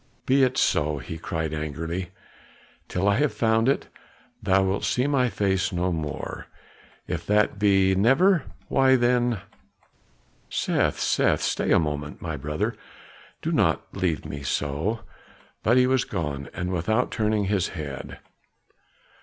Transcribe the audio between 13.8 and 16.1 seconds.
leave me so!" But he was